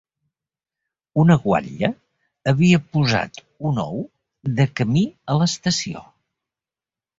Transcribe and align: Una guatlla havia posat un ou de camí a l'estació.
Una 1.23 1.35
guatlla 1.43 1.89
havia 2.53 2.81
posat 2.97 3.39
un 3.71 3.79
ou 3.85 4.03
de 4.63 4.69
camí 4.83 5.07
a 5.35 5.39
l'estació. 5.45 6.05